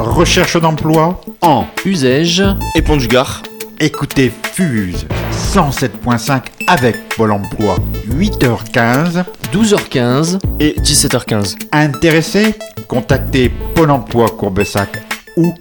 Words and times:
Recherche 0.00 0.56
d'emploi 0.60 1.20
En 1.40 1.66
usage 1.84 2.44
et 2.76 2.82
Pont 2.82 2.96
du 2.96 3.08
Gard. 3.08 3.42
Écoutez 3.80 4.32
Fuse 4.52 5.06
107.5 5.32 6.42
avec 6.68 7.08
Pôle 7.16 7.32
emploi 7.32 7.76
8h15. 8.08 9.24
12h15 9.52 10.38
et 10.60 10.76
17h15. 10.80 11.56
Intéressé 11.72 12.54
Contactez 12.86 13.50
Pôle 13.74 13.90
emploi 13.90 14.28
Courbesac 14.28 15.02
ou 15.36 15.52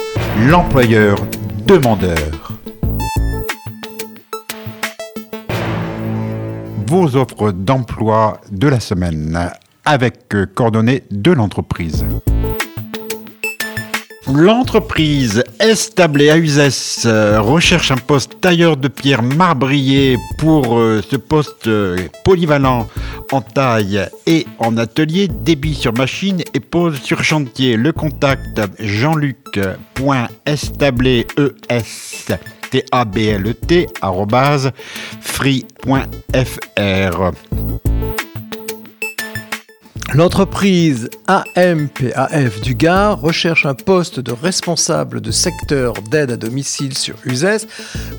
l'employeur 0.47 1.17
demandeur. 1.65 2.59
Vos 6.85 7.15
offres 7.15 7.51
d'emploi 7.51 8.39
de 8.51 8.67
la 8.67 8.79
semaine 8.79 9.49
avec 9.83 10.35
euh, 10.35 10.45
coordonnées 10.45 11.03
de 11.09 11.31
l'entreprise. 11.31 12.05
L'entreprise 14.33 15.43
Establé 15.59 16.29
à 16.29 16.35
euh, 17.05 17.39
recherche 17.39 17.91
un 17.91 17.97
poste 17.97 18.41
tailleur 18.41 18.75
de 18.75 18.89
pierre 18.89 19.23
marbrier 19.23 20.17
pour 20.37 20.77
euh, 20.77 21.01
ce 21.09 21.15
poste 21.15 21.67
euh, 21.67 21.95
polyvalent 22.25 22.89
en 23.31 23.39
taille 23.41 24.05
et 24.25 24.45
en 24.59 24.75
atelier, 24.77 25.29
débit 25.29 25.75
sur 25.75 25.93
machine 25.93 26.41
et 26.53 26.59
pose 26.59 26.99
sur 27.01 27.23
chantier. 27.23 27.77
Le 27.77 27.93
contact 27.93 28.59
jean-luc.establé 28.79 31.25
e 31.37 31.55
s 31.69 32.27
t 32.69 32.83
a 32.91 33.05
b 33.05 33.17
l 33.17 33.47
e 33.47 33.53
t 33.53 33.87
arrobase 34.01 34.73
free.fr. 35.21 35.61
L'entreprise 40.13 41.09
AMPAF 41.27 42.61
du 42.61 42.75
Gard 42.75 43.19
recherche 43.19 43.65
un 43.65 43.73
poste 43.73 44.21
de 44.21 44.31
responsable 44.31 45.19
de 45.19 45.31
secteur 45.31 45.95
d'aide 46.09 46.31
à 46.31 46.37
domicile 46.37 46.97
sur 46.97 47.15
Uzès 47.25 47.67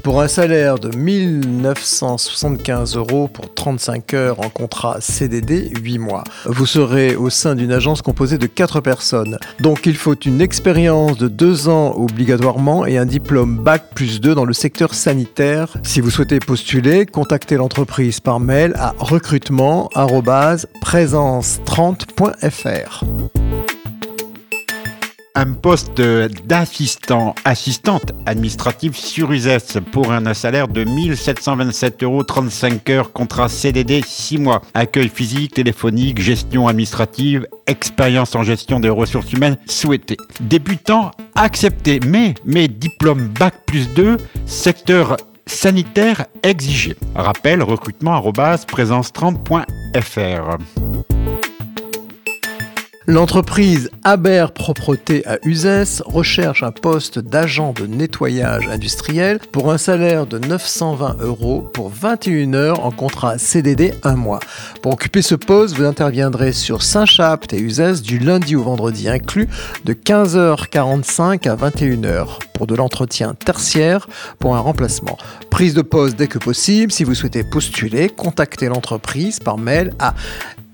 pour 0.03 0.21
un 0.21 0.29
salaire 0.29 0.79
de 0.79 0.95
1975 0.95 2.95
euros 2.97 3.29
pour 3.29 3.55
35 3.55 4.13
heures 4.13 4.41
en 4.41 4.51
contrat 4.51 4.99
CDD 5.01 5.73
8 5.83 5.99
mois. 5.99 6.25
Vous 6.45 6.67
serez 6.67 7.17
au 7.17 7.31
sein 7.31 7.55
d'une 7.55 7.73
agence 7.73 8.03
composée 8.03 8.37
de 8.37 8.47
4 8.47 8.83
personnes. 8.83 9.39
Donc 9.61 9.87
il 9.87 9.97
faut 9.97 10.15
une 10.15 10.43
expérience 10.43 11.17
de 11.17 11.29
2 11.29 11.71
ans 11.71 11.95
obligatoirement 11.97 12.85
et 12.85 12.99
un 12.99 13.07
diplôme 13.07 13.57
Bac 13.57 13.85
plus 13.95 14.21
2 14.21 14.35
dans 14.35 14.45
le 14.45 14.53
secteur 14.53 14.93
sanitaire. 14.93 15.79
Si 15.85 16.03
vous 16.03 16.11
souhaitez 16.11 16.39
postuler, 16.39 17.07
contactez 17.07 17.57
l'entreprise 17.57 18.21
par 18.21 18.41
mail 18.41 18.75
à 18.77 18.95
recrutement@présence30 18.99 21.78
30.fr. 21.79 23.05
Un 25.37 25.53
poste 25.53 26.01
d'assistant, 26.01 27.37
assistante 27.45 28.11
administrative 28.27 28.97
sur 28.97 29.31
USES 29.31 29.79
pour 29.93 30.11
un 30.11 30.35
salaire 30.35 30.67
de 30.67 30.83
1727 30.83 32.03
euros 32.03 32.25
35 32.25 32.91
heures, 32.91 33.13
contrat 33.13 33.49
CDD 33.49 34.03
6 34.05 34.39
mois. 34.39 34.61
Accueil 34.75 35.09
physique, 35.09 35.55
téléphonique, 35.55 36.21
gestion 36.21 36.67
administrative, 36.67 37.47
expérience 37.69 38.35
en 38.35 38.43
gestion 38.43 38.81
des 38.81 38.91
ressources 38.91 39.33
humaines 39.33 39.57
souhaité. 39.67 40.17
Débutant 40.41 41.13
accepté, 41.37 42.01
mais, 42.05 42.35
mais 42.45 42.67
diplôme 42.67 43.29
Bac 43.39 43.55
plus 43.67 43.89
2, 43.95 44.17
secteur 44.47 45.17
sanitaire 45.47 46.27
exigé. 46.43 46.97
Rappel 47.15 47.63
recrutement 47.63 48.21
présence30.fr. 48.21 50.59
L'entreprise 53.11 53.89
Aber 54.05 54.53
Propreté 54.53 55.27
à 55.27 55.39
Uzès 55.43 56.03
recherche 56.05 56.63
un 56.63 56.73
poste 56.73 57.19
d'agent 57.19 57.73
de 57.73 57.87
nettoyage 57.87 58.69
industriel 58.69 59.39
pour 59.51 59.73
un 59.73 59.79
salaire 59.79 60.27
de 60.27 60.39
920 60.39 61.17
euros 61.21 61.63
pour 61.73 61.89
21 61.89 62.53
heures 62.53 62.85
en 62.85 62.91
contrat 62.91 63.39
CDD 63.39 63.95
un 64.05 64.15
mois. 64.15 64.41
Pour 64.83 64.93
occuper 64.93 65.23
ce 65.23 65.35
poste, 65.35 65.75
vous 65.75 65.87
interviendrez 65.87 66.53
sur 66.53 66.83
Saint-Chapt 66.83 67.55
et 67.55 67.59
Uzès 67.59 68.03
du 68.03 68.19
lundi 68.19 68.57
au 68.57 68.63
vendredi 68.63 69.09
inclus 69.09 69.49
de 69.87 69.95
15h45 69.95 71.49
à 71.49 71.57
21h 71.57 72.41
pour 72.53 72.67
de 72.67 72.75
l'entretien 72.75 73.33
tertiaire 73.33 74.07
pour 74.39 74.55
un 74.55 74.61
remplacement. 74.61 75.17
Prise 75.49 75.73
de 75.73 75.81
poste 75.81 76.17
dès 76.17 76.27
que 76.27 76.39
possible. 76.39 76.93
Si 76.93 77.05
vous 77.05 77.15
souhaitez 77.15 77.43
postuler, 77.43 78.11
contactez 78.11 78.69
l'entreprise 78.69 79.39
par 79.39 79.57
mail 79.57 79.95
à 79.99 80.15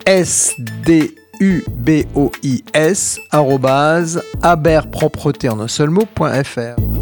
sd 0.04 1.14
ubois, 1.40 3.20
arrobase, 3.30 4.20
aberpropreté 4.42 5.48
en 5.48 5.60
un 5.60 5.68
seul 5.68 5.90
mot.fr. 5.90 6.93